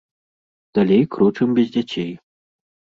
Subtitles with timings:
[0.79, 2.11] Далей крочым без дзяцей.